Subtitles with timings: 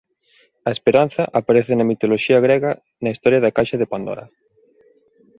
[0.67, 2.71] A esperanza aparece na mitoloxía grega
[3.03, 4.25] na historia da Caixa de Pandora.